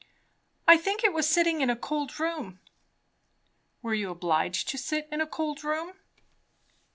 [0.67, 2.59] "I think it was sitting in a cold room."
[3.83, 5.93] "Were you obliged to sit in a cold room?"